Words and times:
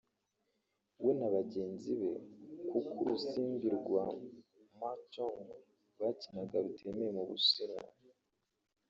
we 1.03 1.11
na 1.19 1.27
bagenzi 1.35 1.91
be 2.01 2.11
kuko 2.69 2.91
urusimbi 3.03 3.67
rwa 3.77 4.03
Mahjong 4.79 5.39
bakinaga 5.99 6.57
rutemewe 6.63 7.11
mu 7.17 7.23
Bushinwa 7.29 7.87